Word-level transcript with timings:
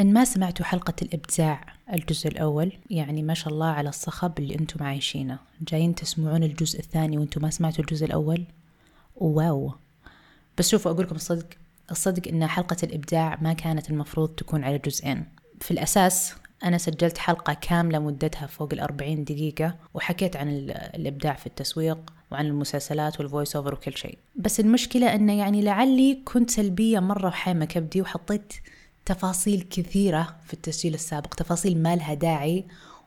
إن 0.00 0.12
ما 0.12 0.24
سمعتوا 0.24 0.64
حلقة 0.66 0.94
الإبداع 1.02 1.66
الجزء 1.92 2.28
الأول 2.28 2.72
يعني 2.90 3.22
ما 3.22 3.34
شاء 3.34 3.52
الله 3.52 3.66
على 3.66 3.88
الصخب 3.88 4.38
اللي 4.38 4.54
أنتم 4.54 4.84
عايشينه. 4.84 5.38
جايين 5.60 5.94
تسمعون 5.94 6.42
الجزء 6.42 6.78
الثاني 6.78 7.18
وأنتم 7.18 7.42
ما 7.42 7.50
سمعتوا 7.50 7.84
الجزء 7.84 8.06
الأول؟ 8.06 8.44
wow. 9.16 9.72
بس 10.58 10.68
شوفوا 10.68 10.90
أقول 10.90 11.04
لكم 11.04 11.16
الصدق 11.16 11.46
الصدق 11.90 12.28
إن 12.28 12.46
حلقة 12.46 12.76
الإبداع 12.82 13.38
ما 13.42 13.52
كانت 13.52 13.90
المفروض 13.90 14.28
تكون 14.28 14.64
على 14.64 14.78
جزئين. 14.78 15.24
في 15.60 15.70
الأساس 15.70 16.34
أنا 16.64 16.78
سجلت 16.78 17.18
حلقة 17.18 17.52
كاملة 17.52 17.98
مدتها 17.98 18.46
فوق 18.46 18.68
الأربعين 18.72 19.24
دقيقة 19.24 19.74
وحكيت 19.94 20.36
عن 20.36 20.48
الإبداع 20.94 21.34
في 21.34 21.46
التسويق 21.46 21.98
وعن 22.32 22.46
المسلسلات 22.46 23.20
وال 23.20 23.30
voice 23.30 23.56
over 23.56 23.74
وكل 23.74 23.96
شيء. 23.96 24.18
بس 24.36 24.60
المشكلة 24.60 25.14
أنه 25.14 25.38
يعني 25.38 25.62
لعلي 25.62 26.22
كنت 26.24 26.50
سلبية 26.50 27.00
مرة 27.00 27.28
وحامة 27.28 27.64
كبدي 27.64 28.02
وحطيت 28.02 28.52
تفاصيل 29.08 29.66
كثيرة 29.70 30.36
في 30.46 30.54
التسجيل 30.54 30.94
السابق 30.94 31.34
تفاصيل 31.34 31.82
ما 31.82 31.96
لها 31.96 32.14
داعي 32.14 32.64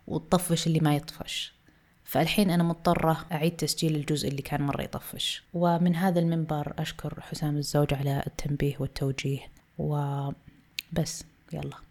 وتطفش 0.08 0.68
اللي 0.68 0.80
ما 0.80 0.96
يطفش. 0.96 1.54
فالحين 2.04 2.50
أنا 2.50 2.64
مضطرة 2.64 3.26
أعيد 3.32 3.56
تسجيل 3.56 3.96
الجزء 3.96 4.28
اللي 4.28 4.42
كان 4.42 4.62
مرة 4.62 4.82
يطفش. 4.82 5.44
ومن 5.54 5.96
هذا 5.96 6.20
المنبر 6.20 6.74
أشكر 6.78 7.22
حسام 7.22 7.58
الزوج 7.58 7.94
على 7.94 8.24
التنبيه 8.28 8.76
والتوجيه. 8.80 9.40
وبس 9.78 11.24
يلا. 11.54 11.91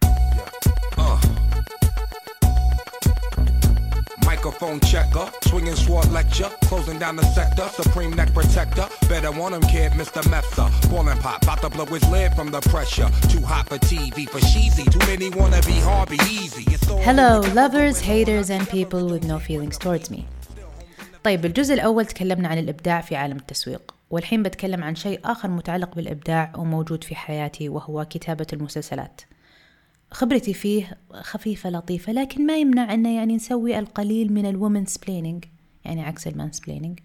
microphone 4.40 4.80
checker, 4.80 5.30
swinging 5.48 5.74
sword 5.74 6.10
lecture, 6.12 6.50
closing 6.62 6.98
down 6.98 7.16
the 7.16 7.26
sector, 7.34 7.66
supreme 7.80 8.12
neck 8.12 8.32
protector. 8.32 8.86
Better 9.08 9.30
want 9.30 9.54
him, 9.54 9.62
kid, 9.62 9.92
Mr. 9.92 10.22
Mepsa. 10.32 10.66
Ballin' 10.90 11.18
pop, 11.18 11.42
about 11.42 11.60
to 11.62 11.70
blow 11.70 11.86
his 11.86 12.08
lid 12.08 12.32
from 12.34 12.50
the 12.50 12.60
pressure. 12.72 13.08
Too 13.28 13.40
hot 13.40 13.68
for 13.68 13.78
TV, 13.78 14.28
for 14.28 14.40
cheesy. 14.40 14.84
Too 14.84 15.04
many 15.06 15.30
wanna 15.30 15.60
be 15.62 15.78
hard, 15.88 16.08
be 16.08 16.18
easy. 16.30 16.64
Hello, 17.08 17.40
lovers, 17.54 18.00
haters, 18.00 18.50
and 18.50 18.68
people 18.68 19.02
with 19.08 19.24
no 19.24 19.38
feelings 19.38 19.78
towards 19.78 20.10
me. 20.10 20.26
طيب 21.24 21.44
الجزء 21.44 21.74
الأول 21.74 22.06
تكلمنا 22.06 22.48
عن 22.48 22.58
الإبداع 22.58 23.00
في 23.00 23.16
عالم 23.16 23.36
التسويق 23.36 23.94
والحين 24.10 24.42
بتكلم 24.42 24.84
عن 24.84 24.94
شيء 24.94 25.20
آخر 25.24 25.48
متعلق 25.48 25.94
بالإبداع 25.94 26.52
وموجود 26.56 27.04
في 27.04 27.14
حياتي 27.16 27.68
وهو 27.68 28.04
كتابة 28.04 28.46
المسلسلات 28.52 29.20
خبرتي 30.11 30.53
فيه 30.53 30.97
خفيفة 31.13 31.69
لطيفة 31.69 32.13
لكن 32.13 32.45
ما 32.45 32.57
يمنع 32.57 32.93
أنه 32.93 33.15
يعني 33.15 33.35
نسوي 33.35 33.79
القليل 33.79 34.33
من 34.33 34.45
ال 34.45 34.85
womansplaining 34.85 35.45
يعني 35.85 36.03
عكس 36.03 36.27
ال 36.27 36.51
mansplaining 36.51 36.99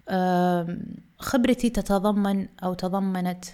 خبرتي 1.19 1.69
تتضمن 1.69 2.47
أو 2.63 2.73
تضمنت 2.73 3.45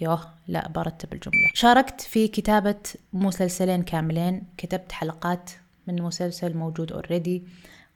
يوه 0.00 0.20
لا 0.48 0.68
برتب 0.68 1.12
الجملة. 1.12 1.50
شاركت 1.54 2.00
في 2.00 2.28
كتابة 2.28 2.80
مسلسلين 3.12 3.82
كاملين 3.82 4.42
كتبت 4.56 4.92
حلقات 4.92 5.50
من 5.86 6.02
مسلسل 6.02 6.56
موجود 6.56 6.92
اوريدي 6.92 7.42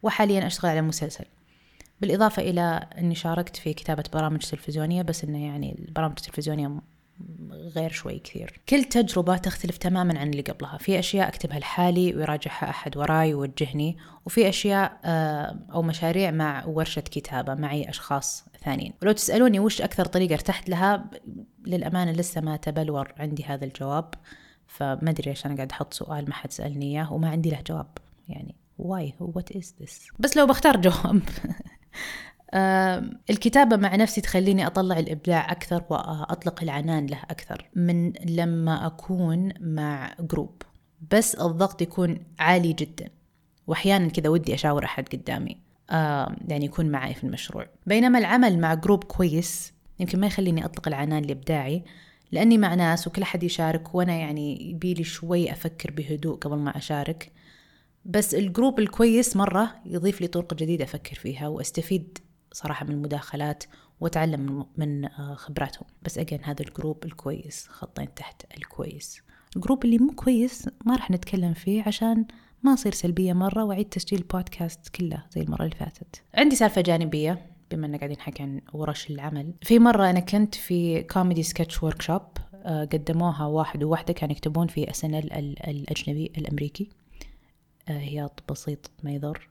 وحاليا 0.03 0.47
أشتغل 0.47 0.71
على 0.71 0.83
مسلسل. 0.83 1.25
بالإضافة 2.01 2.43
إلى 2.43 2.87
أني 2.99 3.15
شاركت 3.15 3.57
في 3.57 3.73
كتابة 3.73 4.05
برامج 4.13 4.39
تلفزيونية 4.39 5.03
بس 5.03 5.25
أنه 5.25 5.45
يعني 5.45 5.77
البرامج 5.79 6.15
التلفزيونية 6.19 6.81
غير 7.51 7.91
شوي 7.91 8.19
كثير. 8.19 8.61
كل 8.69 8.85
تجربة 8.85 9.37
تختلف 9.37 9.77
تماما 9.77 10.19
عن 10.19 10.31
اللي 10.31 10.43
قبلها. 10.43 10.79
في 10.79 10.99
أشياء 10.99 11.29
أكتبها 11.29 11.59
لحالي 11.59 12.15
ويراجعها 12.15 12.71
أحد 12.71 12.97
وراي 12.97 13.35
ويوجهني 13.35 13.97
وفي 14.27 14.49
أشياء 14.49 15.01
آه، 15.05 15.59
أو 15.73 15.83
مشاريع 15.83 16.31
مع 16.31 16.65
ورشة 16.67 17.01
كتابة 17.01 17.55
معي 17.55 17.89
أشخاص 17.89 18.45
ثانيين. 18.65 18.93
ولو 19.03 19.13
تسألوني 19.13 19.61
وش 19.61 19.83
أكثر 19.83 20.05
طريقة 20.05 20.33
ارتحت 20.33 20.69
لها 20.69 21.11
للأمانة 21.67 22.13
لسه 22.13 22.41
ما 22.41 22.57
تبلور 22.57 23.13
عندي 23.19 23.45
هذا 23.45 23.65
الجواب. 23.65 24.15
فما 24.67 25.11
أدري 25.11 25.31
عشان 25.31 25.57
قاعد 25.57 25.73
أحط 25.73 25.95
سؤال 25.95 26.25
ما 26.29 26.35
حد 26.35 26.53
سألني 26.53 26.87
إياه 26.87 27.13
وما 27.13 27.29
عندي 27.31 27.51
له 27.51 27.61
جواب. 27.67 27.99
يعني 28.29 28.55
why 28.83 29.13
what 29.21 29.57
is 29.57 29.67
this? 29.83 30.13
بس 30.19 30.37
لو 30.37 30.47
بختار 30.47 30.77
جواب. 30.77 31.21
الكتابة 33.31 33.77
مع 33.77 33.97
نفسي 33.97 34.21
تخليني 34.21 34.67
أطلع 34.67 34.99
الإبداع 34.99 35.53
أكثر 35.53 35.85
وأطلق 35.91 36.63
العنان 36.63 37.07
له 37.07 37.19
أكثر 37.31 37.69
من 37.75 38.13
لما 38.13 38.87
أكون 38.87 39.53
مع 39.61 40.15
group 40.21 40.63
بس 41.11 41.35
الضغط 41.35 41.83
يكون 41.83 42.19
عالي 42.39 42.73
جدا 42.73 43.09
وأحيانا 43.67 44.09
كذا 44.09 44.29
ودي 44.29 44.55
أشاور 44.55 44.85
أحد 44.85 45.09
قدامي 45.09 45.57
يعني 46.49 46.65
يكون 46.65 46.91
معي 46.91 47.15
في 47.15 47.25
المشروع. 47.25 47.67
بينما 47.87 48.19
العمل 48.19 48.59
مع 48.59 48.75
group 48.75 49.05
كويس 49.05 49.73
يمكن 50.01 50.21
ما 50.21 50.27
يخليني 50.27 50.65
أطلق 50.65 50.89
العنان 50.89 51.23
لإبداعي 51.23 51.83
لأني 52.33 52.59
مع 52.59 52.75
ناس 52.75 53.07
وكل 53.07 53.23
أحد 53.23 53.43
يشارك 53.43 53.95
وأنا 53.95 54.17
يعني 54.17 54.71
يبيلي 54.71 55.05
شوي 55.05 55.53
أفكر 55.53 55.91
بهدوء 55.91 56.37
قبل 56.37 56.57
ما 56.57 56.77
أشارك. 56.77 57.33
بس 58.05 58.35
ال 58.35 58.42
group 58.42 58.79
الكويس 58.79 59.37
مرة 59.37 59.75
يضيف 59.87 60.21
لي 60.21 60.27
طرق 60.27 60.55
جديدة 60.55 60.85
أفكر 60.85 61.15
فيها 61.15 61.49
وأستفيد 61.49 62.19
صراحة 62.53 62.87
من 62.87 62.91
المداخلات 62.91 63.65
وأتعلم 64.01 64.67
من 64.77 65.05
آه، 65.05 65.35
خبراتهم. 65.35 65.87
بس 66.03 66.19
again 66.19 66.45
هذا 66.45 66.63
ال 66.63 66.70
group 66.70 67.05
الكويس 67.05 67.69
خطين 67.69 68.15
تحت 68.15 68.43
الكويس. 68.57 69.23
ال 69.57 69.61
group 69.61 69.85
اللي 69.85 69.99
مو 69.99 70.13
كويس 70.13 70.69
ما 70.87 70.97
راح 70.97 71.11
نتكلم 71.11 71.55
فيه 71.55 71.83
عشان 71.87 72.25
ما 72.63 72.75
أصير 72.75 72.93
سلبية 72.93 73.33
مرة 73.33 73.65
وأعيد 73.65 73.89
تسجيل 73.89 74.19
البودكاست 74.19 74.89
كله 74.89 75.25
زي 75.31 75.41
المرة 75.41 75.63
اللي 75.65 75.77
فاتت. 75.77 76.23
عندي 76.35 76.57
سالفة 76.57 76.81
جانبية 76.81 77.47
بما 77.71 77.87
أننا 77.87 77.99
قاعدين 77.99 78.17
نحكي 78.17 78.43
عن 78.43 78.61
ورش 78.73 79.11
العمل. 79.11 79.55
في 79.63 79.79
مرة 79.79 80.11
أنا 80.11 80.21
كنت 80.21 80.55
في 80.55 81.03
comedy 81.03 81.43
sketch 81.43 81.83
workshop 81.83 82.23
قدموها 82.65 83.47
واحد 83.47 83.85
وواحدة 83.85 84.13
كانوا 84.13 84.35
يكتبون 84.35 84.67
في 84.67 84.91
SNL 84.91 85.05
الأجنبي 85.05 86.33
الأمريكي. 86.39 86.89
آه، 87.89 87.99
هياط 87.99 88.43
بسيط 88.51 88.91
ما 89.03 89.11
يضر. 89.11 89.49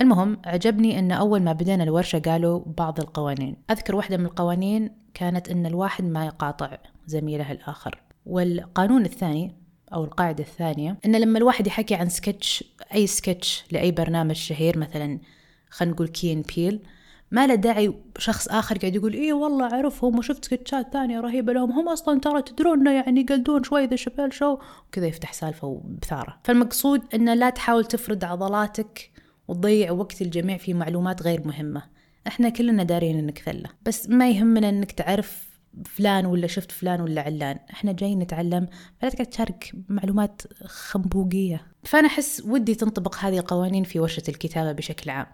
المهم 0.00 0.38
عجبني 0.44 0.98
أن 0.98 1.12
أول 1.12 1.42
ما 1.42 1.52
بدينا 1.52 1.84
الورشة 1.84 2.18
قالوا 2.18 2.60
بعض 2.78 3.00
القوانين. 3.00 3.56
أذكر 3.70 3.96
واحدة 3.96 4.16
من 4.16 4.24
القوانين 4.24 4.90
كانت 5.14 5.48
أن 5.48 5.66
الواحد 5.66 6.04
ما 6.04 6.26
يقاطع 6.26 6.78
زميله 7.06 7.52
الآخر. 7.52 8.02
والقانون 8.26 9.04
الثاني 9.04 9.62
أو 9.94 10.04
القاعدة 10.04 10.44
الثانية 10.44 10.98
أن 11.06 11.16
لما 11.16 11.38
الواحد 11.38 11.66
يحكي 11.66 11.94
عن 11.94 12.08
سكتش 12.08 12.64
أي 12.94 13.06
سكتش 13.06 13.64
لأي 13.72 13.92
برنامج 13.92 14.34
شهير 14.34 14.78
مثلا 14.78 15.18
خلينا 15.70 15.94
نقول 15.94 16.08
Key & 16.08 16.42
Peele 16.56 16.82
ما 17.30 17.46
له 17.46 17.54
داعي 17.54 17.94
شخص 18.18 18.48
آخر 18.48 18.78
قاعد 18.78 18.94
يقول 18.94 19.12
إيه 19.12 19.32
والله 19.32 19.72
أعرفهم 19.72 20.18
وشفت 20.18 20.44
سكتشات 20.44 20.92
ثانية 20.92 21.20
رهيبة 21.20 21.52
لهم 21.52 21.72
هم 21.72 21.88
أصلا 21.88 22.20
ترى 22.20 22.42
تدرون 22.42 22.86
يعني 22.86 23.20
يقلدون 23.20 23.62
شوي 23.62 23.86
The 23.86 23.96
Chappelle 23.96 24.32
Show؟ 24.32 24.58
وكذا 24.88 25.06
يفتح 25.06 25.32
سالفة 25.32 25.68
وبثارة. 25.68 26.38
فالمقصود 26.44 27.02
أنه 27.14 27.34
لا 27.34 27.50
تحاول 27.50 27.84
تفرد 27.84 28.24
عضلاتك 28.24 29.10
وتضيع 29.52 29.90
وقت 29.90 30.22
الجميع 30.22 30.56
في 30.56 30.74
معلومات 30.74 31.22
غير 31.22 31.46
مهمة. 31.46 31.82
إحنا 32.26 32.48
كلنا 32.48 32.82
دارين 32.82 33.18
انك 33.18 33.38
ثلة 33.38 33.70
بس 33.86 34.08
ما 34.08 34.30
يهمنا 34.30 34.68
انك 34.68 34.92
تعرف 34.92 35.52
فلان 35.84 36.26
ولا 36.26 36.46
شفت 36.46 36.72
فلان 36.72 37.00
ولا 37.00 37.22
علان. 37.22 37.58
إحنا 37.70 37.92
جايين 37.92 38.18
نتعلم 38.18 38.68
فلا 39.00 39.10
تقعد 39.10 39.26
تشارك 39.26 39.72
معلومات 39.88 40.42
خنبوقية. 40.64 41.66
فأنا 41.84 42.06
أحس 42.06 42.42
ودي 42.46 42.74
تنطبق 42.74 43.16
هذه 43.16 43.38
القوانين 43.38 43.84
في 43.84 44.00
ورشة 44.00 44.22
الكتابة 44.28 44.72
بشكل 44.72 45.10
عام. 45.10 45.26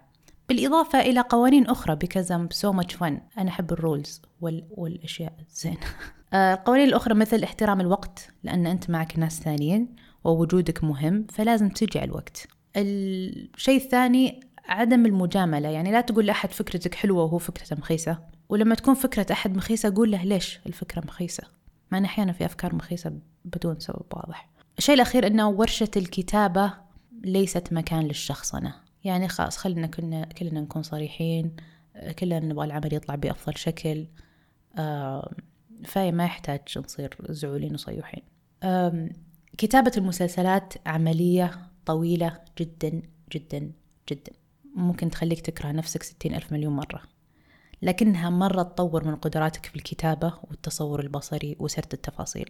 بالإضافة 0.49 0.99
إلى 0.99 1.21
قوانين 1.21 1.65
أخرى 1.65 1.97
because 2.05 2.25
I'm 2.25 2.55
so 2.55 2.73
much 2.81 2.95
fun. 2.95 3.13
أنا 3.37 3.49
أحب 3.49 3.71
الرولز 3.71 4.21
وال... 4.41 4.67
والأشياء 4.69 5.33
زين 5.49 5.77
آه، 6.33 6.53
القوانين 6.53 6.87
الأخرى 6.87 7.13
مثل 7.13 7.43
احترام 7.43 7.81
الوقت 7.81 8.29
لأن 8.43 8.67
أنت 8.67 8.89
معك 8.89 9.19
ناس 9.19 9.39
ثانيين 9.39 9.95
ووجودك 10.23 10.83
مهم 10.83 11.27
فلازم 11.29 11.69
تجي 11.69 11.99
على 11.99 12.09
الوقت. 12.09 12.47
الشيء 12.75 13.77
الثاني 13.77 14.39
عدم 14.65 15.05
المجاملة. 15.05 15.69
يعني 15.69 15.91
لا 15.91 16.01
تقول 16.01 16.25
لأحد 16.25 16.51
فكرتك 16.51 16.95
حلوة 16.95 17.23
وهو 17.23 17.37
فكرته 17.37 17.75
مخيسة. 17.75 18.19
ولما 18.49 18.75
تكون 18.75 18.93
فكرة 18.93 19.25
أحد 19.31 19.57
مخيسة 19.57 19.93
قول 19.95 20.11
له 20.11 20.23
ليش 20.23 20.59
الفكرة 20.67 21.01
مخيسة؟ 21.05 21.43
مع 21.91 21.97
أن 21.97 22.05
أحيانا 22.05 22.31
في 22.31 22.45
أفكار 22.45 22.75
مخيسة 22.75 23.13
بدون 23.45 23.79
سبب 23.79 24.05
واضح. 24.13 24.49
الشيء 24.77 24.95
الأخير 24.95 25.27
أنه 25.27 25.49
ورشة 25.49 25.91
الكتابة 25.97 26.73
ليست 27.23 27.73
مكان 27.73 28.03
للشخصنة 28.03 28.75
يعني 29.03 29.27
خلاص 29.27 29.57
خلينا 29.57 29.87
كلنا 29.87 30.25
كلنا 30.25 30.61
نكون 30.61 30.83
صريحين 30.83 31.55
كلنا 32.19 32.39
نبغى 32.39 32.65
العمل 32.65 32.93
يطلع 32.93 33.15
بأفضل 33.15 33.57
شكل 33.57 34.07
فما 35.85 36.25
يحتاج 36.25 36.61
نصير 36.77 37.17
زعولين 37.29 37.73
وصيوحين. 37.73 38.23
كتابة 39.57 39.91
المسلسلات 39.97 40.73
عملية 40.85 41.68
طويلة 41.85 42.39
جدا 42.59 43.01
جدا 43.33 43.71
جدا. 44.11 44.31
ممكن 44.75 45.09
تخليك 45.09 45.41
تكره 45.41 45.71
نفسك 45.71 46.03
ستين 46.03 46.35
ألف 46.35 46.51
مليون 46.51 46.75
مرة. 46.75 47.01
لكنها 47.81 48.29
مرة 48.29 48.63
تطور 48.63 49.03
من 49.03 49.15
قدراتك 49.15 49.65
في 49.65 49.75
الكتابة 49.75 50.33
والتصور 50.43 50.99
البصري 50.99 51.55
وسرد 51.59 51.93
التفاصيل. 51.93 52.49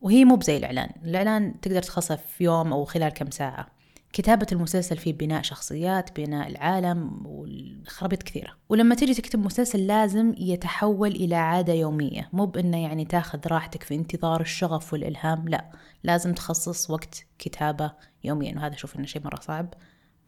وهي 0.00 0.24
مو 0.24 0.36
بزي 0.36 0.56
الإعلان. 0.56 0.90
الإعلان 1.04 1.60
تقدر 1.60 1.82
تخلصه 1.82 2.16
في 2.16 2.44
يوم 2.44 2.72
أو 2.72 2.84
خلال 2.84 3.08
كم 3.08 3.30
ساعة. 3.30 3.75
كتابة 4.12 4.46
المسلسل 4.52 4.96
فيه 4.96 5.12
بناء 5.12 5.42
شخصيات 5.42 6.20
بناء 6.20 6.48
العالم 6.48 7.26
والخرابيط 7.26 8.22
كثيرة. 8.22 8.56
ولما 8.68 8.94
تجي 8.94 9.14
تكتب 9.14 9.38
مسلسل 9.38 9.86
لازم 9.86 10.34
يتحول 10.38 11.10
إلى 11.10 11.34
عادة 11.34 11.72
يومية. 11.72 12.28
مو 12.32 12.46
بأنه 12.46 12.82
يعني 12.82 13.04
تاخذ 13.04 13.38
راحتك 13.46 13.82
في 13.82 13.94
انتظار 13.94 14.40
الشغف 14.40 14.92
والإلهام 14.92 15.48
لا. 15.48 15.70
لازم 16.04 16.34
تخصص 16.34 16.90
وقت 16.90 17.26
كتابة 17.38 17.92
يوميا. 18.24 18.54
وهذا 18.56 18.74
أشوف 18.74 18.96
إنه 18.96 19.06
شيء 19.06 19.22
مرة 19.24 19.40
صعب 19.40 19.74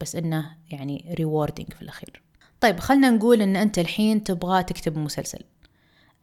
بس 0.00 0.16
إنه 0.16 0.56
يعني 0.70 1.14
ريوردينج 1.18 1.72
في 1.72 1.82
الأخير. 1.82 2.22
طيب 2.60 2.80
خلنا 2.80 3.10
نقول 3.10 3.42
إن 3.42 3.56
أنت 3.56 3.78
الحين 3.78 4.24
تبغى 4.24 4.62
تكتب 4.62 4.98
مسلسل. 4.98 5.40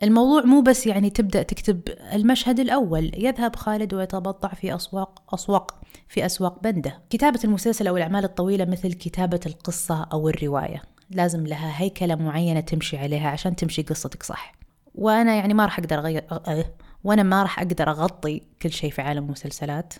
الموضوع 0.03 0.41
مو 0.41 0.61
بس 0.61 0.87
يعني 0.87 1.09
تبدأ 1.09 1.43
تكتب 1.43 1.81
المشهد 2.13 2.59
الأول 2.59 3.11
يذهب 3.17 3.55
خالد 3.55 3.93
ويتبضع 3.93 4.49
في 4.49 4.75
أسواق 4.75 5.33
أسواق 5.33 5.81
في 6.07 6.25
أسواق 6.25 6.63
بنده. 6.63 7.01
كتابة 7.09 7.39
المسلسل 7.43 7.87
أو 7.87 7.97
الأعمال 7.97 8.23
الطويلة 8.23 8.65
مثل 8.65 8.93
كتابة 8.93 9.39
القصة 9.45 10.03
أو 10.03 10.29
الرواية. 10.29 10.81
لازم 11.09 11.47
لها 11.47 11.81
هيكلة 11.81 12.15
معينة 12.15 12.59
تمشي 12.59 12.97
عليها 12.97 13.29
عشان 13.29 13.55
تمشي 13.55 13.81
قصتك 13.81 14.23
صح. 14.23 14.55
وأنا 14.95 15.35
يعني 15.35 15.53
ما 15.53 15.65
راح 15.65 15.79
أقدر 15.79 15.99
أغير 15.99 16.23
أه 16.31 16.65
وأنا 17.03 17.23
ما 17.23 17.41
راح 17.41 17.59
أقدر 17.59 17.89
أغطي 17.89 18.41
كل 18.61 18.71
شيء 18.71 18.91
في 18.91 19.01
عالم 19.01 19.25
المسلسلات. 19.25 19.93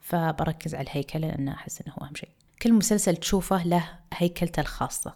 فبركز 0.00 0.74
على 0.74 0.84
الهيكلة 0.84 1.28
لأن 1.28 1.48
أحس 1.48 1.82
إنه 1.82 1.94
هو 1.98 2.06
أهم 2.06 2.14
شيء. 2.14 2.28
كل 2.62 2.72
مسلسل 2.72 3.16
تشوفه 3.16 3.62
له 3.66 3.88
هيكلته 4.14 4.60
الخاصة. 4.60 5.14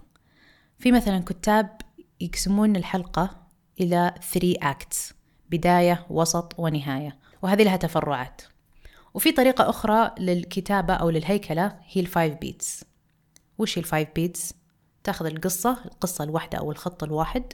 في 0.79 0.93
مثلا 0.93 1.19
كتاب 1.19 1.71
يقسمون 2.21 2.77
الحلقة 2.77 3.44
إلى 3.81 4.15
3 4.33 4.55
acts 4.55 5.15
بداية 5.51 6.07
وسط 6.11 6.55
ونهاية. 6.59 7.19
وهذه 7.43 7.63
لها 7.63 7.77
تفرعات. 7.77 8.43
وفي 9.15 9.33
طريقة 9.33 9.71
أخرى 9.71 10.15
للكتابة 10.19 10.95
أو 10.95 11.11
للهيكلة 11.11 11.79
هي 11.87 12.01
ال 12.01 12.08
five 12.08 12.35
beats 12.35 12.85
وش 13.59 13.79
هي 13.79 13.83
ال 13.83 13.88
five 13.88 14.09
beats؟ 14.15 14.55
تاخذ 15.05 15.27
القصة 15.27 15.85
القصة 15.85 16.25
الواحدة 16.25 16.59
أو 16.59 16.73
الخط 16.73 17.03
الواحد 17.03 17.53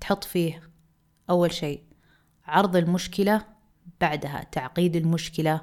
تحط 0.00 0.24
فيه 0.24 0.70
أول 1.30 1.52
شيء 1.52 1.82
عرض 2.46 2.76
المشكلة 2.76 3.46
بعدها 4.00 4.46
تعقيد 4.52 4.96
المشكلة 4.96 5.60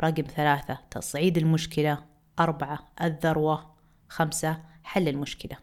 رقم 0.00 0.22
ثلاثة 0.22 0.78
تصعيد 0.90 1.38
المشكلة 1.38 2.04
أربعة 2.38 2.78
الذروة 3.02 3.74
خمسة 4.08 4.62
حل 4.82 5.08
المشكلة. 5.08 5.56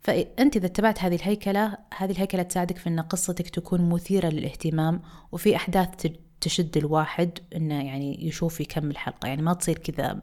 فأنت 0.00 0.56
إذا 0.56 0.66
اتبعت 0.66 1.02
هذه 1.02 1.14
الهيكلة 1.14 1.76
هذه 1.96 2.10
الهيكلة 2.10 2.42
تساعدك 2.42 2.78
في 2.78 2.88
أن 2.88 3.00
قصتك 3.00 3.48
تكون 3.48 3.88
مثيرة 3.88 4.28
للاهتمام 4.28 5.02
وفي 5.32 5.56
أحداث 5.56 6.06
تشد 6.40 6.76
الواحد 6.76 7.38
أنه 7.56 7.84
يعني 7.84 8.26
يشوف 8.26 8.60
يكمل 8.60 8.98
حلقة. 8.98 9.28
يعني 9.28 9.42
ما 9.42 9.54
تصير 9.54 9.78
كذا 9.78 10.22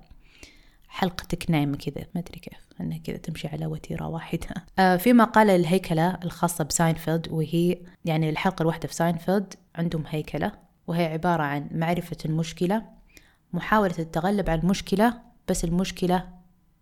حلقتك 0.88 1.51
نايمة 1.51 1.77
كذا 1.77 2.06
ما 2.15 2.21
أدري 2.21 2.39
كيف 2.39 2.68
أنها 2.81 2.97
كذا 2.97 3.18
تمشي 3.18 3.47
على 3.47 3.65
وتيرة 3.65 4.07
واحدة. 4.07 4.47
آه 4.79 4.95
في 4.97 5.13
مقالة 5.13 5.56
الهيكلة 5.56 6.18
الخاصة 6.24 6.63
بساينفيلد 6.63 7.27
وهي 7.31 7.77
يعني 8.06 8.29
الحلقة 8.29 8.62
الواحدة 8.63 8.88
في 8.88 8.94
ساينفيلد 8.94 9.53
عندهم 9.75 10.03
هيكلة 10.07 10.51
وهي 10.88 11.06
عبارة 11.06 11.44
عن 11.44 11.69
معرفة 11.71 12.18
المشكلة 12.25 12.83
محاولة 13.53 13.95
التغلب 14.00 14.50
على 14.50 14.62
المشكلة 14.62 15.21
بس 15.47 15.63
المشكلة 15.63 16.29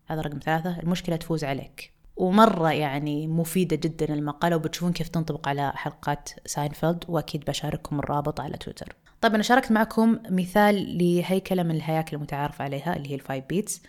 هذا 0.06 0.22
رقم 0.22 0.40
ثلاثة 0.40 0.80
المشكلة 0.80 1.16
تفوز 1.16 1.44
عليك. 1.44 1.95
ومرة 2.16 2.72
يعني 2.72 3.28
مفيدة 3.28 3.76
جدا 3.76 4.14
المقالة 4.14 4.56
وبتشوفون 4.56 4.94
كيف 4.94 5.08
تنطبق 5.08 5.48
على 5.48 5.72
حلقات 5.76 6.30
ساينفيلد 6.46 7.04
وأكيد 7.08 7.46
بشارككم 7.46 8.00
الرابط 8.00 8.40
على 8.40 8.58
تويتر. 8.58 8.96
طيب 9.22 9.34
أنا 9.34 9.44
شاركت 9.44 9.72
معكم 9.72 10.20
مثال 10.30 10.98
لهيكلة 10.98 11.64
من 11.64 11.76
الهياكل 11.76 12.16
المتعارف 12.16 12.62
عليها 12.62 12.96
اللي 12.96 13.10
هي 13.10 13.16
ال 13.16 13.22
five 13.22 13.46
beats. 13.50 13.82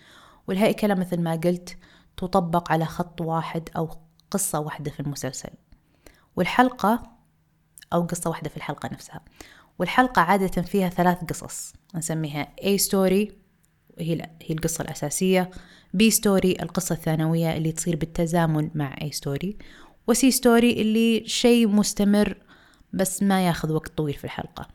والهيكلة 0.48 0.94
مثل 0.94 1.20
ما 1.20 1.34
قلت 1.34 1.76
تطبق 2.16 2.72
على 2.72 2.84
خط 2.84 3.20
واحد 3.20 3.68
أو 3.76 3.90
قصة 4.30 4.60
واحدة 4.60 4.90
في 4.90 5.00
المسلسل. 5.00 5.50
والحلقة 6.36 7.02
أو 7.92 8.02
قصة 8.02 8.30
واحدة 8.30 8.50
في 8.50 8.56
الحلقة 8.56 8.88
نفسها. 8.92 9.20
والحلقة 9.78 10.22
عادة 10.22 10.62
فيها 10.62 10.88
ثلاث 10.88 11.24
قصص 11.24 11.72
نسميها 11.94 12.48
A 12.60 12.78
story 12.78 13.45
هي 13.98 14.30
هي 14.42 14.54
القصة 14.54 14.82
الأساسية. 14.82 15.50
B 15.94 16.10
story 16.10 16.56
القصة 16.62 16.94
الثانوية 16.94 17.56
اللي 17.56 17.72
تصير 17.72 17.96
بالتزامن 17.96 18.70
مع 18.74 18.96
A 19.02 19.10
story 19.10 19.56
و 20.06 20.18
C 20.18 20.30
story 20.30 20.72
اللي 20.82 21.22
شيء 21.26 21.68
مستمر 21.68 22.36
بس 22.92 23.22
ما 23.22 23.46
ياخذ 23.46 23.72
وقت 23.72 23.92
طويل 23.96 24.14
في 24.14 24.24
الحلقة. 24.24 24.68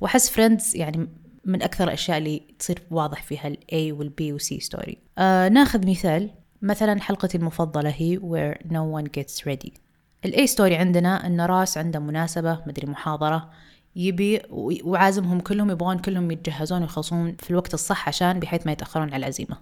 وأحس 0.00 0.30
فريندز 0.30 0.76
يعني 0.76 1.08
من 1.44 1.62
أكثر 1.62 1.84
الأشياء 1.84 2.18
اللي 2.18 2.42
تصير 2.58 2.82
واضح 2.90 3.22
فيها 3.22 3.48
ال 3.48 3.56
A 3.72 3.98
وال 3.98 4.12
B 4.20 4.22
و 4.22 4.38
C 4.38 4.64
story. 4.64 4.94
آه 5.18 5.48
ناخذ 5.48 5.90
مثال. 5.90 6.30
مثلا 6.62 7.00
حلقتي 7.00 7.38
المفضلة 7.38 7.90
هي 7.90 8.18
The 8.18 8.29
One 8.29 8.40
Where 8.40 8.58
No 8.66 9.02
One 9.02 9.08
Gets 9.18 9.42
Ready. 9.42 9.70
ال 10.24 10.32
A 10.34 10.50
story 10.50 10.72
عندنا 10.72 11.26
أن 11.26 11.40
روس 11.40 11.78
عنده 11.78 11.98
مناسبة 11.98 12.62
مدري 12.66 12.86
محاضرة. 12.86 13.50
يبي 13.98 14.40
وعازمهم 14.84 15.40
كلهم 15.40 15.70
يبغون 15.70 15.98
كلهم 15.98 16.30
يتجهزون 16.30 16.82
ويخلصون 16.82 17.36
في 17.36 17.50
الوقت 17.50 17.74
الصح 17.74 18.08
عشان 18.08 18.40
بحيث 18.40 18.66
ما 18.66 18.72
يتأخرون 18.72 19.08
على 19.08 19.16
العزيمة. 19.16 19.56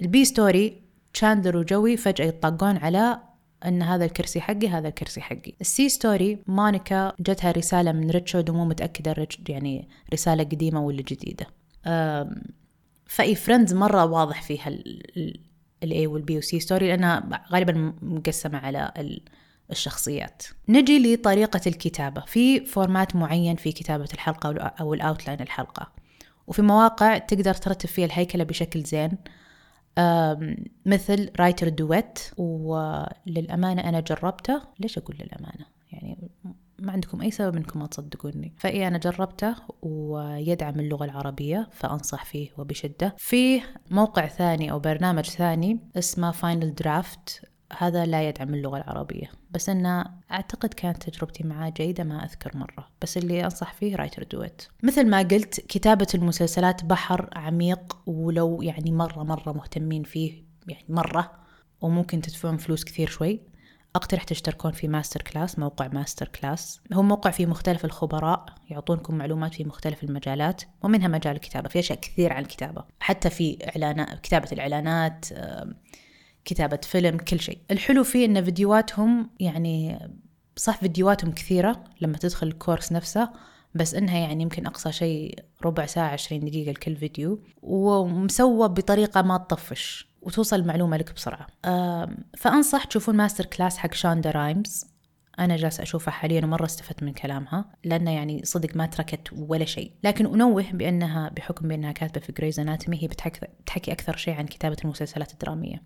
ال 0.00 0.12
B 0.12 0.24
story 0.24 0.82
تشاندلر 1.14 1.56
وجوي 1.56 1.96
فجأة 1.96 2.26
يتطاقون 2.26 2.76
على 2.76 3.18
إن 3.66 3.82
هذا 3.82 4.04
الكرسي 4.04 4.40
حقي 4.40 4.68
هذا 4.68 4.88
الكرسي 4.88 5.20
حقي. 5.20 5.52
ال 5.60 5.74
C 5.74 5.88
story 5.88 6.38
مونيكا 6.46 7.12
جتها 7.20 7.50
رسالة 7.50 7.92
من 7.92 8.10
ريتشارد 8.10 8.50
ومو 8.50 8.68
ريتشارد 8.68 9.48
يعني 9.48 9.88
رسالة 10.12 10.44
قديمة 10.44 10.80
ولا 10.80 11.02
جديدة. 11.02 11.46
فإي 13.06 13.34
فريندز 13.34 13.74
مرة 13.74 14.04
واضح 14.04 14.42
فيها 14.42 14.78
ال 15.82 16.06
A 16.06 16.13
وال 16.13 16.27
B 16.27 16.34
وال 16.34 16.51
C 16.51 16.60
story 16.60 16.88
لأنها 16.88 17.44
غالبا 17.52 17.94
مقسمة 18.02 18.58
على 18.58 18.92
الشخصيات. 19.70 20.42
نجي 20.68 21.14
لطريقة 21.14 21.60
الكتابة. 21.66 22.20
في 22.20 22.64
format 22.66 23.16
معين 23.16 23.56
في 23.56 23.72
كتابة 23.72 24.08
الحلقة 24.14 24.62
أو 24.80 24.94
ال 24.94 25.00
outline 25.00 25.40
الحلقة. 25.40 25.92
وفي 26.46 26.62
مواقع 26.62 27.18
تقدر 27.18 27.54
ترتب 27.54 27.88
فيها 27.88 28.06
الهيكلة 28.06 28.44
بشكل 28.44 28.82
زين. 28.82 29.10
مثل 30.86 31.30
WriterDuet 31.40 32.18
وللأمانة 32.36 33.88
أنا 33.88 34.00
جربته. 34.00 34.62
ليش 34.80 34.98
أقول 34.98 35.16
للأمانة؟ 35.20 35.66
يعني 35.92 36.30
ما 36.78 36.92
عندكم 36.92 37.20
أي 37.20 37.30
سبب 37.30 37.56
إنكم 37.56 37.80
ما 37.80 37.86
تصدقوني. 37.86 38.54
فإيه 38.58 38.88
أنا 38.88 38.98
جربته 38.98 39.54
ويدعم 39.82 40.80
اللغة 40.80 41.04
العربية 41.04 41.68
فأنصح 41.72 42.24
فيه 42.24 42.50
وبشدة. 42.58 43.14
في 43.18 43.60
موقع 43.90 44.26
ثاني 44.26 44.72
أو 44.72 44.78
برنامج 44.78 45.24
ثاني 45.24 45.78
اسمه 45.96 46.30
Final 46.30 46.74
Draft 46.74 47.42
هذا 47.78 48.06
لا 48.06 48.28
يدعم 48.28 48.54
اللغة 48.54 48.76
العربية. 48.76 49.30
بس 49.50 49.68
أنه 49.68 50.04
أعتقد 50.30 50.74
كانت 50.74 51.10
تجربتي 51.10 51.44
معاه 51.44 51.70
جيدة 51.70 52.04
ما 52.04 52.24
أذكر 52.24 52.56
مرة. 52.56 52.88
بس 53.02 53.16
اللي 53.16 53.44
أنصح 53.44 53.74
فيه 53.74 53.96
WriterDuet 53.96 54.62
مثل 54.82 55.06
ما 55.06 55.18
قلت 55.18 55.60
كتابة 55.60 56.06
المسلسلات 56.14 56.84
بحر 56.84 57.30
عميق 57.32 57.98
ولو 58.06 58.62
يعني 58.62 58.92
مرة 58.92 59.22
مرة 59.22 59.52
مهتمين 59.52 60.02
فيه 60.02 60.44
يعني 60.68 60.84
مرة 60.88 61.32
وممكن 61.80 62.20
تدفعون 62.20 62.56
فلوس 62.56 62.84
كثير 62.84 63.08
شوي. 63.08 63.40
أقترح 63.96 64.24
تشتركون 64.24 64.72
في 64.72 64.88
MasterClass 64.88 65.58
موقع 65.58 65.88
MasterClass 65.88 66.80
هو 66.92 67.02
موقع 67.02 67.30
فيه 67.30 67.46
مختلف 67.46 67.84
الخبراء 67.84 68.46
يعطونكم 68.70 69.14
معلومات 69.14 69.54
في 69.54 69.64
مختلف 69.64 70.04
المجالات 70.04 70.62
ومنها 70.82 71.08
مجال 71.08 71.36
الكتابة. 71.36 71.68
في 71.68 71.78
أشياء 71.78 71.98
كثير 71.98 72.32
عن 72.32 72.42
الكتابة. 72.42 72.84
حتى 73.00 73.30
في 73.30 73.58
إعلانات 73.68 74.20
كتابة 74.20 74.48
الإعلانات 74.52 75.26
كتابة 76.48 76.80
فيلم 76.82 77.16
كل 77.16 77.40
شيء. 77.40 77.58
الحلو 77.70 78.04
فيه 78.04 78.24
إن 78.26 78.44
فيديوهاتهم 78.44 79.30
يعني 79.40 79.98
صح 80.56 80.76
فيديوهاتهم 80.76 81.32
كثيرة 81.32 81.84
لما 82.00 82.16
تدخل 82.16 82.46
ال 82.46 82.53
course 82.53 82.92
نفسه 82.92 83.30
بس 83.74 83.94
إنها 83.94 84.18
يعني 84.18 84.42
يمكن 84.42 84.66
أقصى 84.66 84.92
شيء 84.92 85.38
ربع 85.64 85.86
ساعة 85.86 86.08
عشرين 86.08 86.44
دقيقة 86.44 86.70
لكل 86.70 86.96
فيديو. 86.96 87.42
ومسوى 87.62 88.68
بطريقة 88.68 89.22
ما 89.22 89.36
تطفش 89.38 90.08
وتوصل 90.22 90.56
المعلومة 90.56 90.96
لك 90.96 91.14
بسرعة. 91.14 91.46
فأنصح 92.36 92.84
تشوفون 92.84 93.16
MasterClass 93.16 93.78
حق 93.78 93.94
شاندا 93.94 94.30
رايمز. 94.30 94.84
أنا 95.38 95.56
جالسة 95.56 95.82
أشوفها 95.82 96.12
حاليا 96.12 96.44
ومرة 96.44 96.64
استفدت 96.64 97.02
من 97.02 97.12
كلامها 97.12 97.64
لأنها 97.84 98.12
يعني 98.12 98.40
صدق 98.44 98.76
ما 98.76 98.86
تركت 98.86 99.32
ولا 99.32 99.64
شيء. 99.64 99.92
لكن 100.04 100.26
أنوه 100.26 100.72
بأنها 100.72 101.28
بحكم 101.36 101.68
بأنها 101.68 101.92
كاتبة 101.92 102.20
في 102.20 102.32
Grey's 102.32 102.60
Anatomy 102.60 103.02
هي 103.02 103.08
بتحكي 103.08 103.92
أكثر 103.92 104.16
شيء 104.16 104.34
عن 104.34 104.46
كتابة 104.46 104.76
المسلسلات 104.84 105.32
الدرامية. 105.32 105.82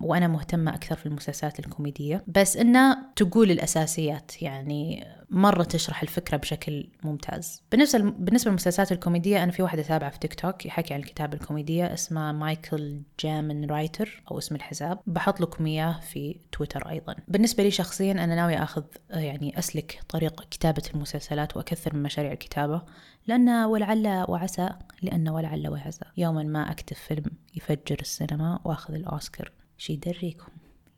وأنا 0.00 0.28
مهتمة 0.28 0.74
أكثر 0.74 0.96
في 0.96 1.06
المسلسلات 1.06 1.58
الكوميدية. 1.58 2.24
بس 2.26 2.56
إنها 2.56 3.12
تقول 3.16 3.50
الأساسيات 3.50 4.42
يعني 4.42 5.06
مرة 5.30 5.62
تشرح 5.62 6.02
الفكرة 6.02 6.36
بشكل 6.36 6.88
ممتاز. 7.02 7.62
بالنسبة 7.70 7.98
بالنسبة 8.18 8.50
للمسلسلات 8.50 8.92
الكوميدية 8.92 9.42
أنا 9.42 9.52
في 9.52 9.62
واحدة 9.62 9.82
تابعته 9.82 10.10
في 10.10 10.18
تيك 10.18 10.34
توك 10.34 10.66
يحكي 10.66 10.94
عن 10.94 11.00
الكتابة 11.00 11.34
الكوميدية 11.34 11.94
اسمها 11.94 12.32
مايكل 12.32 13.02
جامن 13.20 13.64
writer 13.64 14.22
أو 14.30 14.38
اسم 14.38 14.54
الحساب. 14.54 14.98
بحط 15.06 15.40
لكم 15.40 15.66
إياه 15.66 16.00
في 16.00 16.36
تويتر 16.52 16.88
أيضا. 16.88 17.14
بالنسبة 17.28 17.62
لي 17.62 17.70
شخصيا 17.70 18.12
أنا 18.12 18.34
ناوية 18.34 18.62
أخذ 18.62 18.82
يعني 19.10 19.58
أسلك 19.58 20.00
طريق 20.08 20.44
كتابة 20.50 20.82
المسلسلات 20.94 21.56
وأكثر 21.56 21.96
من 21.96 22.02
مشاريع 22.02 22.32
الكتابة 22.32 22.82
لأن 23.26 23.48
ولعل 23.48 24.24
وعسى 24.28 24.68
لأن 25.02 25.28
ولعل 25.28 25.68
وعسى. 25.68 26.04
يوما 26.16 26.42
ما 26.42 26.70
أكتب 26.70 26.96
فيلم 26.96 27.24
يفجر 27.54 27.96
السينما 28.00 28.60
وأخذ 28.64 28.94
الأوسكار. 28.94 29.52
شي 29.78 29.92
يدريكم. 29.92 30.52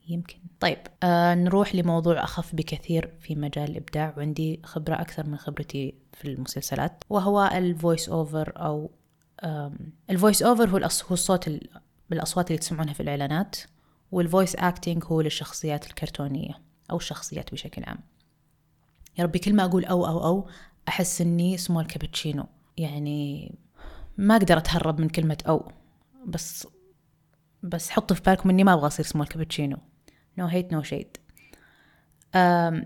يمكن. 0.09 0.39
طيب 0.61 0.79
آه 1.03 1.35
نروح 1.35 1.75
لموضوع 1.75 2.25
أخف 2.25 2.55
بكثير 2.55 3.11
في 3.21 3.35
مجال 3.35 3.71
الإبداع. 3.71 4.15
وعندي 4.17 4.61
خبرة 4.65 4.95
أكثر 4.95 5.27
من 5.27 5.37
خبرتي 5.37 5.95
في 6.13 6.29
المسلسلات 6.29 7.05
وهو 7.11 7.51
ال 7.55 7.64
voice 7.64 8.09
over 8.09 8.53
أو 8.57 8.91
ال 10.11 10.16
voice 10.16 10.43
over 10.43 10.69
هو, 10.69 10.77
هو 10.79 11.15
الصوت 11.15 11.51
الأصوات 12.13 12.51
اللي 12.51 12.59
تسمعونها 12.59 12.95
في 12.95 13.01
الإعلانات 13.01 13.57
وال 14.13 14.25
voice 14.25 14.57
acting 14.57 15.05
هو 15.07 15.21
للشخصيات 15.21 15.87
الكرتونية. 15.87 16.55
أو 16.91 16.97
الشخصيات 16.97 17.53
بشكل 17.53 17.85
عام. 17.85 17.99
يا 19.19 19.25
ربي 19.25 19.39
كل 19.39 19.55
ما 19.55 19.65
أقول 19.65 19.85
أو 19.85 20.07
أو 20.07 20.25
أو 20.25 20.49
أحس 20.89 21.21
إني 21.21 21.57
small 21.57 21.87
cappuccino 21.87 22.47
يعني 22.77 23.55
ما 24.19 24.37
أقدر 24.37 24.59
أتهرب 24.59 25.01
من 25.01 25.09
كلمة 25.09 25.39
أو. 25.49 25.73
بس 26.27 26.67
بس 27.63 27.91
حطوا 27.91 28.17
في 28.17 28.23
بالكم 28.23 28.51
إني 28.51 28.65
ما 28.65 28.75
أبغى 28.75 28.87
أصير 28.87 29.05
small 29.05 29.27
cappuccino 29.27 29.77
no 30.39 30.47
hate 30.47 30.73
no 30.73 30.83
shade 30.83 31.17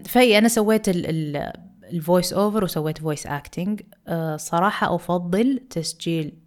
فأي 0.05 0.39
أنا 0.39 0.49
سويت 0.49 0.89
ال 0.89 1.13
voice 1.13 2.33
over 2.33 2.65
وسويت 2.65 2.99
voice 2.99 3.27
acting 3.27 3.83
صراحة 4.37 4.95
أفضل 4.95 5.67
تسجيل 5.71 6.39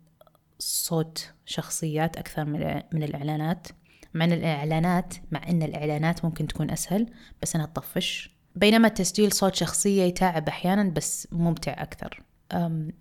صوت 0.60 1.34
شخصيات 1.46 2.18
أكثر 2.18 2.46
من 2.94 3.04
الإعلانات. 3.04 3.68
مع 4.14 4.26
أن 4.26 4.32
الإعلانات 4.32 5.14
مع 5.32 5.42
أن 5.50 5.64
الإعلانات 5.64 6.26
ممكن 6.26 6.48
تكون 6.48 6.72
أسهل 6.72 7.08
بس 7.42 7.56
أنا 7.56 7.64
أطفش. 7.64 8.36
بينما 8.56 8.88
تسجيل 8.88 9.32
صوت 9.32 9.56
شخصية 9.56 10.04
يتعب 10.04 10.48
أحيانا 10.48 10.84
بس 10.84 11.28
ممتع 11.32 11.72
أكثر. 11.82 12.24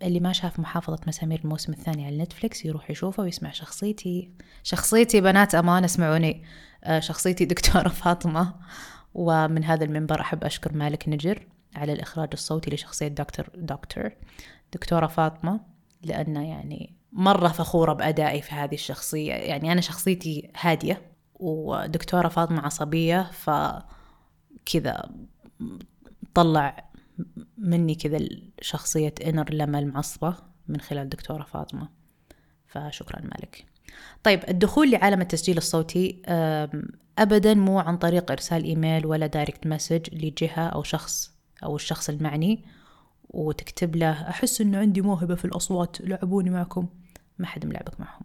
اللي 0.03 0.19
ما 0.19 0.33
شاف 0.33 0.59
محافظة 0.59 0.99
مسامير 1.07 1.39
الموسم 1.39 1.73
الثاني 1.73 2.05
على 2.05 2.17
نتفليكس 2.17 2.65
يروح 2.65 2.91
يشوفه 2.91 3.23
ويسمع 3.23 3.51
شخصيتي. 3.51 4.31
شخصيتي 4.63 5.21
بنات 5.21 5.55
أمان 5.55 5.83
اسمعوني. 5.83 6.43
أه، 6.83 6.99
شخصيتي 6.99 7.45
دكتورة 7.45 7.89
فاطمة. 8.03 8.53
ومن 9.13 9.63
هذا 9.63 9.83
المنبر 9.83 10.21
أحب 10.21 10.43
أشكر 10.43 10.73
مالك 10.73 11.09
نجر 11.09 11.47
على 11.75 11.93
الإخراج 11.93 12.29
الصوتي 12.33 12.71
لشخصية 12.71 13.07
دكتور 13.07 13.49
دكتور 13.55 14.09
دكتورة 14.73 15.07
فاطمة 15.07 15.59
لأنه 16.03 16.49
يعني 16.49 17.00
مرة 17.11 17.47
فخورة 17.47 17.93
بأدائي 17.93 18.41
في 18.41 18.55
هذه 18.55 18.73
الشخصية. 18.73 19.33
يعني 19.33 19.71
أنا 19.71 19.81
شخصيتي 19.81 20.51
هادية 20.59 21.01
ودكتورة 21.33 22.27
فاطمة 22.27 22.61
عصبية 22.61 23.31
فكذا 23.31 25.09
طلع 26.33 26.89
مني 27.57 27.95
كذا 27.95 28.19
شخصية 28.61 29.13
inner 29.27 29.53
لما 29.53 29.79
المعصبة 29.79 30.35
من 30.67 30.81
خلال 30.81 31.09
دكتورة 31.09 31.43
فاطمة. 31.43 31.89
فشكرا 32.67 33.21
مالك. 33.21 33.65
طيب 34.23 34.39
الدخول 34.49 34.91
لعالم 34.91 35.21
التسجيل 35.21 35.57
الصوتي 35.57 36.21
أبدا 37.17 37.53
مو 37.53 37.79
عن 37.79 37.97
طريق 37.97 38.31
إرسال 38.31 38.63
إيميل 38.63 39.05
ولا 39.05 39.27
direct 39.27 39.67
message 39.67 40.15
لجهة 40.15 40.67
أو 40.67 40.83
شخص 40.83 41.31
أو 41.63 41.75
الشخص 41.75 42.09
المعني 42.09 42.65
وتكتب 43.29 43.95
له 43.95 44.29
أحس 44.29 44.61
إنه 44.61 44.77
عندي 44.77 45.01
موهبة 45.01 45.35
في 45.35 45.45
الأصوات 45.45 46.01
لعبوني 46.01 46.49
معكم. 46.49 46.87
ما 47.41 47.47
حد 47.47 47.65
ملعبك 47.65 47.99
معهم. 47.99 48.21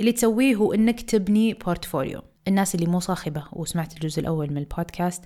اللي 0.00 0.12
تسويه 0.12 0.54
هو 0.54 0.72
إنك 0.72 1.00
تبني 1.00 1.54
portfolio 1.54 2.22
الناس 2.48 2.74
اللي 2.74 2.86
مصحصحة 2.86 3.44
وسمعت 3.52 3.94
الجزء 3.94 4.20
الأول 4.20 4.50
من 4.50 4.58
البودكاست 4.58 5.24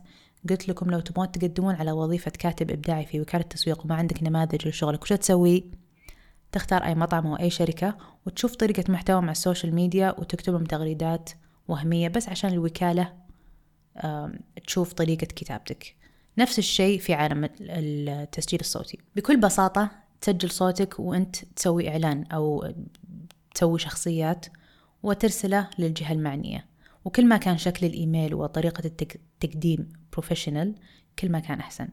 قلت 0.51 0.69
لكم 0.69 0.91
لو 0.91 1.01
تبغون 1.01 1.33
تقدمون 1.33 1.75
على 1.75 1.93
وظيفة 1.93 2.31
كاتب 2.31 2.71
إبداعي 2.71 3.07
في 3.07 3.21
وكالة 3.21 3.43
تسويق 3.43 3.85
وما 3.85 3.95
عندك 3.95 4.23
نماذج 4.23 4.69
لشغلك 4.69 5.03
وش 5.03 5.09
تسوي؟ 5.09 5.65
تختار 6.53 6.85
أي 6.85 6.95
مطعم 6.95 7.27
أو 7.27 7.37
أي 7.37 7.51
شركة 7.51 7.97
وتشوف 8.27 8.57
طريقة 8.57 8.85
محتواهم 8.89 9.31
ع 9.31 9.36
ال 9.36 9.42
social 9.42 9.75
media 9.75 10.15
وتكتب 10.19 10.53
لهم 10.53 10.65
تغريدات 10.65 11.31
وهمية 11.69 12.09
بس 12.09 12.29
عشان 12.29 12.51
الوكالة 12.51 13.13
تشوف 14.67 14.93
طريقة 14.93 15.25
كتابتك. 15.27 15.97
نفس 16.39 16.59
الشيء 16.59 16.99
في 16.99 17.15
عالم 17.15 17.49
التسجيل 17.61 18.61
الصوتي. 18.61 18.99
بكل 19.17 19.41
بساطة 19.41 19.91
تسجل 20.21 20.51
صوتك 20.51 21.01
وانت 21.01 21.37
تسوي 21.45 21.89
إعلان 21.89 22.25
أو 22.25 22.73
تسوي 23.55 23.79
شخصيات 23.79 24.47
وترسله 25.03 25.71
للجهة 25.79 26.13
المعنية. 26.13 26.67
وكل 27.05 27.27
ما 27.27 27.37
كان 27.37 27.59
شكل 27.59 27.87
الإيميل 27.87 28.35
وطريقة 28.35 28.87
التقديم 28.87 29.93
professional 30.13 30.75
كل 31.19 31.33
ما 31.33 31.39
كان 31.39 31.61
أحسن. 31.61 31.89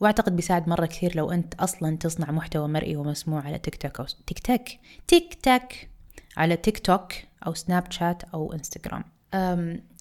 وأعتقد 0.00 0.36
بيساعد 0.36 0.68
مرة 0.68 0.86
كثير 0.86 1.16
لو 1.16 1.30
أنت 1.30 1.54
أصلا 1.54 1.96
تصنع 1.96 2.30
محتوى 2.30 2.68
مرئي 2.68 2.96
ومسموع 2.96 3.40
على 3.40 3.58
تيك 3.58 3.76
توك 3.76 4.00
أو 4.00 4.06
تيك 4.26 4.38
توك 4.38 4.68
تيك 5.06 5.34
توك 5.42 5.72
على 6.36 6.56
تيك 6.56 6.78
توك 6.78 7.12
أو 7.46 7.54
سناب 7.54 7.92
شات 7.92 8.24
أو 8.24 8.52
إنستغرام 8.52 9.04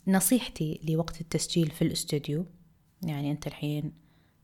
نصيحتي 0.07 0.81
لوقت 0.89 1.21
التسجيل 1.21 1.71
في 1.71 1.81
الأستوديو 1.81 2.45
يعني 3.03 3.31
أنت 3.31 3.47
الحين 3.47 3.93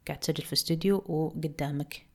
قاعد 0.07 0.19
تسجل 0.19 0.43
في 0.43 0.53
استوديو 0.53 1.03
وقدامك 1.07 2.05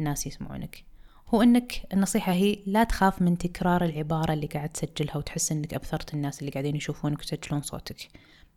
الناس 0.00 0.26
يسمعونك. 0.26 0.84
هو 1.28 1.42
إنك 1.42 1.82
النصيحة 1.92 2.32
هي 2.32 2.58
لا 2.66 2.84
تخاف 2.84 3.22
من 3.22 3.38
تكرار 3.38 3.84
العبارة 3.84 4.32
اللي 4.32 4.46
قاعد 4.46 4.68
تسجلها 4.68 5.16
وتحس 5.16 5.52
إنك 5.52 5.74
أبثرت 5.74 6.14
الناس 6.14 6.40
اللي 6.40 6.50
قاعدين 6.50 6.76
يشوفونك 6.76 7.18
ويسجلون 7.18 7.62
صوتك. 7.62 8.08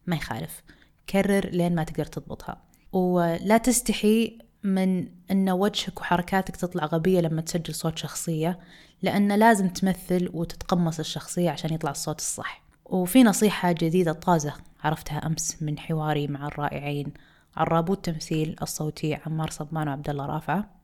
ما 0.07 0.15
يخالف. 0.15 0.63
كرر 1.09 1.49
لين 1.49 1.75
ما 1.75 1.83
تقدر 1.83 2.05
تضبطها. 2.05 2.61
ولا 2.91 3.57
تستحي 3.57 4.37
من 4.63 5.07
إن 5.31 5.49
وجهك 5.49 6.01
وحركاتك 6.01 6.55
تطلع 6.55 6.85
غبية 6.85 7.19
لما 7.19 7.41
تسجل 7.41 7.75
صوت 7.75 7.97
شخصية 7.97 8.59
لأن 9.01 9.31
لازم 9.31 9.69
تمثل 9.69 10.29
وتتقمص 10.33 10.99
الشخصية 10.99 11.49
عشان 11.49 11.73
يطلع 11.73 11.91
الصوت 11.91 12.19
الصح. 12.19 12.63
وفي 12.85 13.23
نصيحة 13.23 13.71
جديدة 13.71 14.13
طازة 14.13 14.53
عرفتها 14.83 15.17
أمس 15.17 15.63
من 15.63 15.79
حواري 15.79 16.27
مع 16.27 16.47
الرائعين 16.47 17.13
عرابو 17.55 17.93
التمثيل 17.93 18.55
الصوتي 18.61 19.15
عمار 19.15 19.49
صبان 19.49 19.87
وعبد 19.87 20.09
الله 20.09 20.25
رافعة. 20.25 20.76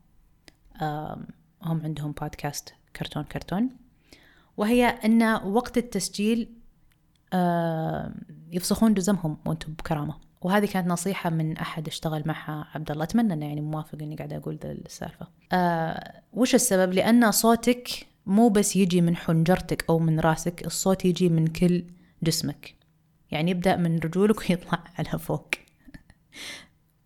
هم 1.62 1.80
عندهم 1.84 2.12
بودكاست 2.12 2.74
كرتون 2.96 3.24
كرتون. 3.24 3.70
وهي 4.56 4.86
أن 4.86 5.22
وقت 5.44 5.78
التسجيل 5.78 6.48
يفسخون 8.52 8.94
جزمهم 8.94 9.36
وأنتم 9.46 9.72
بكرامة. 9.72 10.14
وهذه 10.42 10.66
كانت 10.66 10.86
نصيحة 10.86 11.30
من 11.30 11.56
أحد 11.56 11.88
اشتغل 11.88 12.22
معها 12.26 12.68
عبد 12.74 12.90
الله 12.90 13.04
أتمنى 13.04 13.32
أنه 13.32 13.46
يعني 13.46 13.60
موافق 13.60 14.02
إني 14.02 14.16
قاعدة 14.16 14.36
أقول 14.36 14.58
ذا 14.62 14.72
السالفة. 14.72 15.26
أه 15.52 16.22
وش 16.32 16.54
السبب؟ 16.54 16.92
لأن 16.92 17.30
صوتك 17.30 18.06
مو 18.26 18.48
بس 18.48 18.76
يجي 18.76 19.00
من 19.00 19.16
حنجرتك 19.16 19.84
أو 19.88 19.98
من 19.98 20.20
راسك 20.20 20.66
الصوت 20.66 21.04
يجي 21.04 21.28
من 21.28 21.46
كل 21.46 21.84
جسمك. 22.22 22.74
يعني 23.30 23.50
يبدأ 23.50 23.76
من 23.76 23.98
رجولك 23.98 24.50
ويطلع 24.50 24.84
على 24.98 25.18
فوق. 25.18 25.48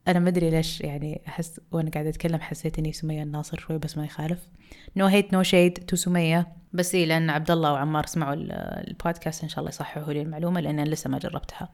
أنا 0.09 0.19
ما 0.19 0.29
أدري 0.29 0.51
ليش 0.51 0.81
يعني 0.81 1.23
أحس 1.29 1.61
وأنا 1.73 1.91
قاعدة 1.91 2.09
أتكلم 2.09 2.41
حسيت 2.41 2.79
إني 2.79 2.93
سمية 2.93 3.23
الناصر 3.23 3.59
شوي 3.59 3.79
بس 3.79 3.99
ما 3.99 4.05
يخالف. 4.05 4.39
no 4.97 5.07
hate 5.07 5.33
no 5.33 5.43
shade 5.43 5.73
to 5.73 5.97
سمية. 5.97 6.49
بس 6.73 6.95
إيه 6.95 7.07
لأن 7.07 7.31
عبد 7.31 7.51
الله 7.51 7.73
وعمار 7.73 8.07
سمعوا 8.07 8.35
البودكاست 8.35 9.43
إن 9.43 9.49
شاء 9.49 9.59
الله 9.59 9.69
يصححوا 9.69 10.13
لي 10.13 10.23
المعلومة 10.23 10.61
لأن 10.61 10.79
أنا 10.79 10.89
لسه 10.89 11.11
ما 11.11 11.19
جربتها. 11.19 11.69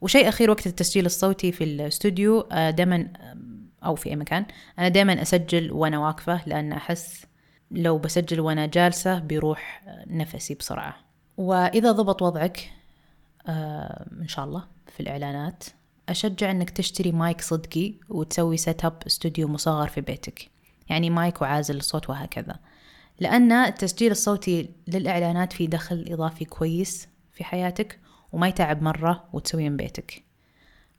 وشيء 0.00 0.28
أخير 0.28 0.50
وقت 0.50 0.66
التسجيل 0.66 1.06
الصوتي 1.06 1.52
في 1.52 1.64
الاستوديو 1.64 2.40
آه، 2.40 2.70
دائما 2.70 3.08
أو 3.84 3.94
في 3.94 4.10
أي 4.10 4.16
مكان 4.16 4.46
أنا 4.78 4.88
دائما 4.88 5.22
أسجل 5.22 5.72
وأنا 5.72 5.98
واقفة 5.98 6.40
لأن 6.46 6.72
أحس 6.72 7.26
لو 7.70 7.98
بسجل 7.98 8.40
وأنا 8.40 8.66
جالسة 8.66 9.18
بيروح 9.18 9.82
نفسي 10.06 10.54
بسرعة. 10.54 10.96
وإذا 11.36 11.92
ضبط 11.92 12.22
وضعك 12.22 12.70
آه، 13.48 14.06
إن 14.20 14.28
شاء 14.28 14.44
الله 14.44 14.64
في 14.94 15.00
الإعلانات 15.00 15.64
أشجع 16.08 16.50
أنك 16.50 16.70
تشتري 16.70 17.12
مايك 17.12 17.40
صدقي 17.40 17.94
وتسوي 18.08 18.56
set 18.56 18.84
up 18.84 19.02
استوديو 19.06 19.48
مصغر 19.48 19.88
في 19.88 20.00
بيتك. 20.00 20.50
يعني 20.88 21.10
مايك 21.10 21.42
وعازل 21.42 21.76
الصوت 21.76 22.10
وهكذا. 22.10 22.58
لأن 23.20 23.52
التسجيل 23.52 24.10
الصوتي 24.10 24.70
للإعلانات 24.88 25.52
فيه 25.52 25.68
دخل 25.68 26.04
إضافي 26.08 26.44
كويس 26.44 27.08
في 27.32 27.44
حياتك 27.44 28.00
وما 28.32 28.48
يتعب 28.48 28.82
مرة 28.82 29.24
وتسويه 29.32 29.68
من 29.68 29.76
بيتك. 29.76 30.24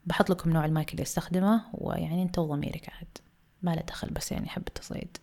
بحط 0.06 0.30
لكم 0.30 0.50
نوع 0.50 0.64
المايك 0.64 0.92
اللي 0.92 1.02
أستخدمه 1.02 1.62
ويعني 1.74 2.22
انت 2.22 2.38
وضميرك 2.38 2.88
عاد. 2.88 3.18
ما 3.62 3.74
له 3.74 3.82
دخل 3.82 4.10
بس 4.10 4.32
يعني 4.32 4.48
حب 4.48 4.62
التصعيد. 4.68 5.16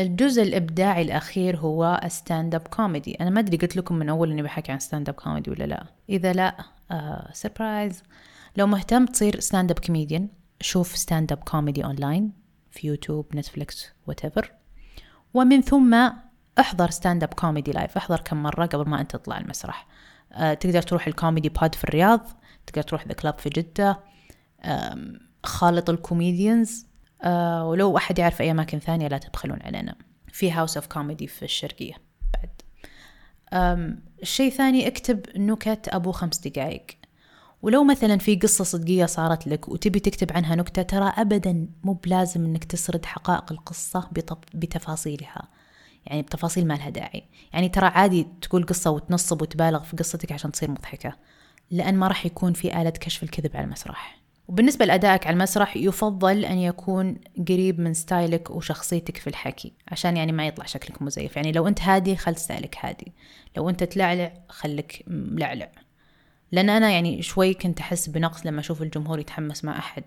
الجزء 0.00 0.42
الإبداعي 0.42 1.02
الأخير 1.02 1.56
هو 1.56 2.00
stand 2.08 2.54
up 2.54 2.68
comedy. 2.68 3.14
أنا 3.14 3.30
ما 3.30 3.40
أدري 3.40 3.56
قلت 3.56 3.76
لكم 3.76 3.94
من 3.94 4.08
أول 4.08 4.30
إني 4.30 4.42
بحكي 4.42 4.72
عن 4.72 4.78
stand 4.78 5.08
up 5.08 5.14
comedy 5.14 5.50
ولا 5.50 5.64
لا. 5.64 5.86
إذا 6.08 6.32
لا 6.32 6.64
surprise 7.32 7.98
uh, 7.98 8.04
لو 8.56 8.66
مهتم 8.66 9.06
تصير 9.06 9.40
stand 9.40 9.70
up 9.70 9.78
comedian 9.78 10.28
شوف 10.60 10.96
stand 10.96 11.32
up 11.32 11.38
comedy 11.38 11.84
online 11.84 12.32
في 12.70 12.86
يوتيوب 12.86 13.36
نتفليكس 13.36 13.88
وات 14.06 14.20
ومن 15.34 15.62
ثم 15.62 16.10
احضر 16.60 16.90
stand 16.90 17.22
up 17.22 17.34
comedy 17.34 17.72
live 17.72 17.96
احضر 17.96 18.20
كم 18.20 18.42
مرة 18.42 18.66
قبل 18.66 18.88
ما 18.88 19.00
أنت 19.00 19.10
تطلع 19.10 19.38
المسرح. 19.38 19.86
أه 20.32 20.54
تقدر 20.54 20.82
تروح 20.82 21.06
ال 21.06 21.12
Comedy 21.12 21.48
Pod 21.48 21.74
في 21.74 21.84
الرياض 21.84 22.26
تقدر 22.66 22.82
تروح 22.82 23.06
The 23.06 23.12
Club 23.12 23.38
في 23.38 23.48
جدة. 23.48 24.00
خالط 25.44 25.90
ال 25.90 26.00
comedians 26.00 26.86
آه 27.22 27.68
ولو 27.68 27.96
أحد 27.96 28.18
يعرف 28.18 28.40
أي 28.40 28.50
أماكن 28.50 28.78
ثانية 28.78 29.08
لا 29.08 29.18
تبخلون 29.18 29.62
علينا. 29.62 29.94
في 30.32 30.52
House 30.52 30.76
of 30.76 30.86
Comedy 30.86 31.26
في 31.26 31.42
الشرقية 31.42 31.94
بعد. 32.34 32.50
الشيء 34.22 34.50
ثاني 34.50 34.86
اكتب 34.86 35.26
نكت 35.36 35.88
أبو 35.88 36.12
خمس 36.12 36.38
دقايق. 36.38 36.86
ولو 37.62 37.84
مثلا 37.84 38.18
في 38.18 38.36
قصة 38.36 38.64
صدقية 38.64 39.06
صارت 39.06 39.46
لك 39.46 39.68
وتبي 39.68 40.00
تكتب 40.00 40.32
عنها 40.32 40.54
نكتة 40.54 40.82
ترى 40.82 41.12
أبدا 41.16 41.68
مو 41.84 41.92
بلازم 41.92 42.44
أنك 42.44 42.64
تسرد 42.64 43.06
حقائق 43.06 43.52
القصة 43.52 44.08
بتفاصيلها. 44.54 45.48
يعني 46.06 46.22
بتفاصيل 46.22 46.66
ما 46.66 46.74
لها 46.74 46.90
داعي. 46.90 47.24
يعني 47.52 47.68
ترى 47.68 47.86
عادي 47.86 48.26
تقول 48.42 48.66
قصة 48.66 48.90
وتنصب 48.90 49.42
وتبالغ 49.42 49.82
في 49.82 49.96
قصتك 49.96 50.32
عشان 50.32 50.52
تصير 50.52 50.70
مضحكة 50.70 51.16
لأن 51.70 51.94
ما 51.94 52.08
راح 52.08 52.26
يكون 52.26 52.52
في 52.52 52.80
آلة 52.82 52.90
كشف 52.90 53.22
الكذب 53.22 53.56
على 53.56 53.64
المسرح. 53.64 54.20
وبالنسبة 54.48 54.84
لأدائك 54.84 55.26
على 55.26 55.34
المسرح 55.34 55.76
يفضل 55.76 56.44
أن 56.44 56.58
يكون 56.58 57.16
قريب 57.48 57.80
من 57.80 57.94
style 57.94 58.41
ك 58.41 58.50
وشخصيتك 58.50 59.16
في 59.16 59.26
الحكي 59.26 59.72
عشان 59.88 60.16
يعني 60.16 60.32
ما 60.32 60.46
يطلع 60.46 60.64
شكلك 60.66 61.02
مزيف. 61.02 61.36
يعني 61.36 61.52
لو 61.52 61.68
أنت 61.68 61.80
هادي 61.80 62.16
خل 62.16 62.36
style 62.36 62.69
ك 62.69 62.76
هادي. 62.80 63.12
لو 63.56 63.68
أنت 63.68 63.84
تلعلع 63.84 64.32
خليك 64.48 65.04
ملعلع 65.06 65.70
لأن 66.52 66.70
أنا 66.70 66.90
يعني 66.90 67.22
شوي 67.22 67.54
كنت 67.54 67.80
أحس 67.80 68.08
بنقص 68.08 68.46
لما 68.46 68.60
أشوف 68.60 68.82
الجمهور 68.82 69.18
يتحمس 69.18 69.64
مع 69.64 69.78
أحد 69.78 70.04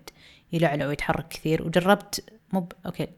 يلعلع 0.52 0.86
ويتحرك 0.86 1.28
كثير. 1.28 1.66
وجربت 1.66 2.24
مو 2.52 2.68
okay 2.86 3.08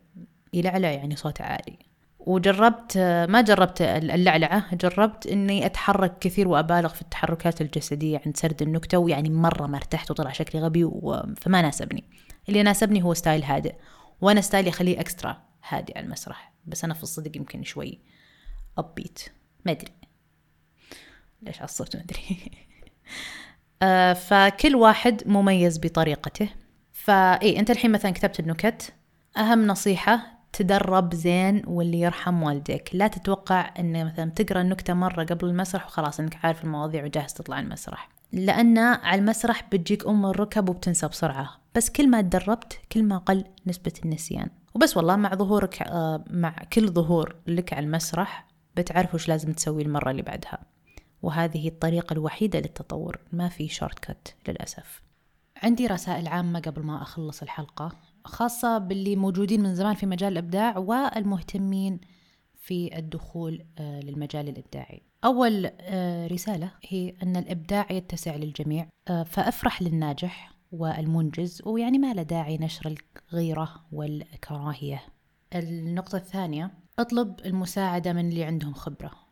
يلعلع 0.53 0.91
يعني 0.91 1.17
صوته 1.17 1.45
عالي. 1.45 1.79
وجربت 2.19 2.99
ما 3.29 3.41
جربت 3.41 3.83
اللعلعة 3.83 4.75
جربت 4.75 5.27
إني 5.27 5.67
أتحرك 5.67 6.19
كثير 6.19 6.49
وأبالغ 6.49 6.89
في 6.89 7.03
التحركات 7.03 7.61
الجسدية 7.61 8.23
عند 8.27 8.37
سرد 8.37 8.63
النكتة 8.63 8.99
ويعني 8.99 9.31
مرة 9.31 9.67
ما 9.67 9.77
ارتحت 9.77 10.11
وطلع 10.11 10.33
شكلي 10.33 10.61
غبي 10.61 10.91
فما 11.37 11.63
ناسبني. 11.63 12.05
اللي 12.49 12.63
ناسبني 12.63 13.03
هو 13.03 13.15
style 13.15 13.45
هادئ. 13.45 13.75
وأنا 14.21 14.41
style 14.41 14.64
ي 14.64 14.69
أخليه 14.71 15.01
extra 15.01 15.43
هادئ 15.69 15.97
على 15.99 16.07
المسرح. 16.07 16.53
بس 16.67 16.85
أنا 16.85 16.95
في 16.95 17.03
الصدق 17.03 17.37
يمكن 17.37 17.63
شوي 17.63 18.01
upbeat 18.79 19.21
ما 19.65 19.73
أدري. 19.73 19.93
ليش 21.43 21.63
عصبت 21.63 21.97
ما 21.97 22.03
أدري. 22.03 22.51
فكل 24.15 24.75
واحد 24.75 25.23
مميز 25.27 25.79
بطريقته. 25.79 26.49
فإيه 26.93 27.59
أنت 27.59 27.71
الحين 27.71 27.93
مثلا 27.93 28.11
كتبت 28.11 28.41
النكت 28.41 28.93
أهم 29.37 29.67
نصيحة 29.67 30.37
تدرب 30.53 31.15
زين 31.15 31.63
واللي 31.67 32.01
يرحم 32.01 32.43
والديك. 32.43 32.91
لا 32.93 33.09
تتوقع 33.09 33.71
إن 33.79 34.07
مثلا 34.07 34.31
تقرأ 34.31 34.61
النكتة 34.61 34.95
مرة 34.95 35.25
قبل 35.25 35.47
المسرح 35.47 35.87
وخلاص 35.87 36.21
إنك 36.21 36.39
عارف 36.45 36.65
المواضيع 36.65 37.05
وجاهز 37.05 37.33
تطلع 37.33 37.61
المسرح. 37.61 38.09
لأن 38.33 38.79
على 38.79 39.21
المسرح 39.21 39.69
بتجيك 39.73 40.07
أم 40.07 40.27
الركب 40.27 40.69
وبتنسى 40.69 41.09
بسرعة. 41.09 41.49
بس 41.75 41.91
كل 41.91 42.11
ما 42.11 42.21
تدربت 42.21 42.81
كل 42.93 43.03
ما 43.03 43.19
قل 43.19 43.45
نسبة 43.67 43.93
النسيان. 44.05 44.49
وبس 44.75 44.97
والله 44.97 45.17
مع 45.17 45.35
ظهورك 45.35 45.83
آه، 45.83 46.25
مع 46.31 46.55
كل 46.73 46.89
ظهور 46.89 47.37
لك 47.47 47.73
على 47.73 47.87
المسرح 47.87 48.47
بتعرف 48.77 49.15
وش 49.15 49.29
لازم 49.29 49.53
تسوي 49.53 49.83
المرة 49.83 50.11
اللي 50.11 50.23
بعدها. 50.23 50.59
وهذه 51.23 51.69
الطريقة 51.69 52.13
الوحيدة 52.13 52.59
للتطور. 52.59 53.19
ما 53.33 53.49
في 53.49 53.69
شورت 53.69 53.99
كت 53.99 54.35
للأسف. 54.49 55.03
عندي 55.63 55.87
رسائل 55.87 56.29
عامة 56.29 56.61
قبل 56.61 56.83
ما 56.83 57.03
أخلص 57.03 57.43
الحلقة 57.43 57.93
خاصة 58.25 58.79
باللي 58.79 59.17
موجودين 59.17 59.63
من 59.63 59.75
زمان 59.75 59.95
في 59.95 60.07
مجال 60.07 60.33
الإبداع 60.33 60.79
والمهتمين 60.79 62.01
في 62.55 62.99
الدخول 62.99 63.65
آه، 63.79 64.01
للمجال 64.01 64.49
الإبداعي. 64.49 65.03
أول 65.25 65.71
آه، 65.81 66.27
رسالة 66.27 66.71
هي 66.89 67.15
أن 67.23 67.37
الإبداع 67.37 67.87
يتسع 67.91 68.37
للجميع 68.37 68.89
آه، 69.09 69.23
فأفرح 69.23 69.83
للناجح 69.83 70.53
والمنجز 70.73 71.63
ويعني 71.67 71.99
ما 71.99 72.15
له 72.15 72.23
داعي 72.23 72.59
نشر 72.59 72.95
الغيرة 73.33 73.85
والكراهية. 73.93 75.03
النقطة 75.55 76.17
الثانية 76.17 76.71
اطلب 76.99 77.41
المساعدة 77.45 78.13
من 78.13 78.29
اللي 78.29 78.45
عندهم 78.45 78.75
خبرة. 78.75 79.26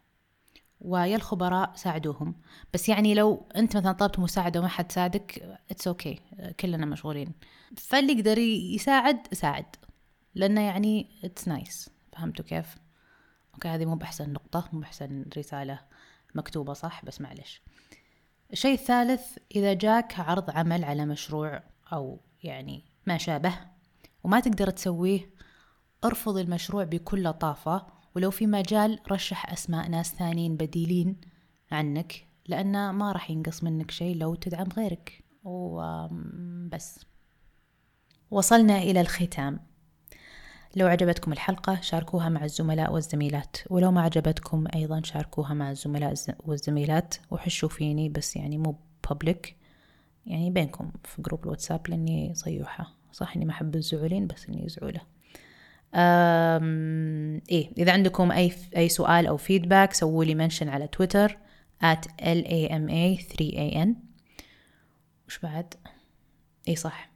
ويا 0.84 1.16
الخبراء 1.16 1.72
ساعدوهم. 1.74 2.34
بس 2.74 2.88
يعني 2.88 3.14
لو 3.14 3.48
أنت 3.56 3.76
مثلا 3.76 3.92
طلبت 3.92 4.18
مساعدة 4.18 4.60
وما 4.60 4.68
حد 4.68 4.92
ساعدك 4.92 5.58
it's 5.70 6.14
okay. 6.14 6.52
كلنا 6.52 6.86
مشغولين. 6.86 7.32
فاللي 7.76 8.12
يقدر 8.12 8.38
يساعد 8.38 9.34
ساعد 9.34 9.66
لأنه 10.34 10.60
يعني 10.60 11.06
it's 11.24 11.88
nice. 11.88 12.16
فهمتوا 12.16 12.44
كيف؟ 12.44 12.76
okay 13.54 13.68
هذه 13.68 13.84
مو 13.84 13.94
بأحسن 13.94 14.32
نقطة 14.32 14.68
مو 14.72 14.80
بأحسن 14.80 15.24
رسالة 15.38 15.80
مكتوبة 16.34 16.72
صح؟ 16.72 17.04
بس 17.04 17.20
معلش. 17.20 17.62
الشيء 18.52 18.74
الثالث 18.74 19.38
إذا 19.56 19.72
جاك 19.72 20.20
عرض 20.20 20.50
عمل 20.50 20.84
على 20.84 21.06
مشروع 21.06 21.62
أو 21.92 22.20
يعني 22.42 22.84
ما 23.06 23.18
شابه 23.18 23.54
وما 24.24 24.40
تقدر 24.40 24.70
تسويه 24.70 25.30
ارفض 26.04 26.36
المشروع 26.38 26.84
بكل 26.84 27.24
لطافة. 27.24 27.86
ولو 28.16 28.30
في 28.30 28.46
مجال 28.46 28.98
رشح 29.10 29.52
أسماء 29.52 29.88
ناس 29.88 30.14
ثانيين 30.14 30.56
بديلين 30.56 31.16
عنك 31.72 32.26
لأنه 32.46 32.92
ما 32.92 33.12
راح 33.12 33.30
ينقص 33.30 33.64
منك 33.64 33.90
شيء 33.90 34.16
لو 34.16 34.34
تدعم 34.34 34.68
غيرك. 34.76 35.24
وبس. 35.44 37.06
وصلنا 38.30 38.78
إلى 38.78 39.00
الختام. 39.00 39.60
لو 40.76 40.86
عجبتكم 40.86 41.32
الحلقة 41.32 41.80
شاركوها 41.80 42.28
مع 42.28 42.44
الزملاء 42.44 42.92
والزميلات. 42.92 43.56
ولو 43.70 43.90
ما 43.90 44.00
عجبتكم 44.00 44.64
أيضا 44.74 45.02
شاركوها 45.04 45.54
مع 45.54 45.70
الزملاء 45.70 46.14
والزميلات. 46.38 47.14
وحشوا 47.30 47.68
فيني 47.68 48.08
بس 48.08 48.36
يعني 48.36 48.58
مو 48.58 48.78
بابليك 49.08 49.56
يعني 50.26 50.50
بينكم 50.50 50.92
في 51.04 51.22
جروب 51.22 51.44
الواتساب 51.44 51.88
لأني 51.88 52.34
صيوحة. 52.34 52.94
صح 53.12 53.36
إني 53.36 53.44
ما 53.44 53.52
أحب 53.52 53.74
الزعولين 53.74 54.26
بس 54.26 54.48
إني 54.48 54.68
زعولة. 54.68 55.00
إيه 55.94 57.72
إذا 57.78 57.92
عندكم 57.92 58.32
أي 58.32 58.52
أي 58.76 58.88
سؤال 58.88 59.26
أو 59.26 59.36
feedback 59.36 59.92
سووا 59.92 60.24
لي 60.24 60.34
mention 60.34 60.68
على 60.68 60.86
تويتر 60.86 61.38
at 61.82 62.08
lama3an 62.22 63.88
وش 65.28 65.38
بعد؟ 65.38 65.74
اي 66.68 66.76
صح. 66.76 67.10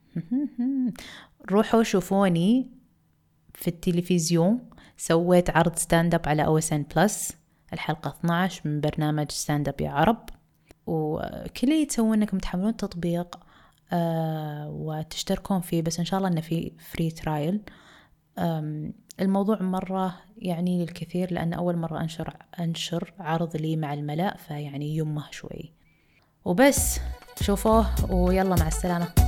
روحوا 1.51 1.83
شوفوني 1.83 2.71
في 3.55 3.69
التلفزيون. 3.69 4.71
سويت 4.97 5.51
عرض 5.51 5.77
stand 5.77 6.15
up 6.15 6.29
على 6.29 6.45
OSN+ 6.45 7.37
الحلقة 7.73 8.09
12 8.09 8.61
من 8.65 8.81
برنامج 8.81 9.31
Stand 9.31 9.69
Up 9.69 9.81
يا 9.81 9.91
عرب. 9.91 10.29
وكل 10.87 11.73
اللي 11.73 11.87
تسوون 11.87 12.23
إنكم 12.23 12.39
تحملون 12.39 12.69
التطبيق 12.69 13.39
آه 13.93 14.71
وتشتركون 14.71 15.61
فيه. 15.61 15.83
بس 15.83 15.99
إن 15.99 16.05
شاء 16.05 16.19
الله 16.19 16.31
إنه 16.31 16.41
في 16.41 16.73
free 16.79 17.11
trial 17.11 17.61
الموضوع 19.21 19.63
مرة 19.63 20.15
يعني 20.39 20.81
لي 20.81 20.94
الكثير 20.94 21.33
لأن 21.33 21.53
أول 21.53 21.77
مرة 21.77 22.01
أنشر 22.01 22.37
أنشر 22.61 23.13
عرض 23.19 23.57
لي 23.57 23.77
مع 23.77 23.95
الملأ 23.95 24.37
فيعني 24.37 24.97
يمه 24.97 25.25
شوي. 25.31 25.73
وبس 26.45 27.01
شوفوه 27.43 28.13
ويلا 28.13 28.57
مع 28.57 28.67
السلامة. 28.69 29.28